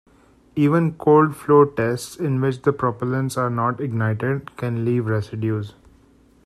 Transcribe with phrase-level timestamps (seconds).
[0.55, 5.75] Even cold-flow tests, in which the propellants are not ignited, can leave residues.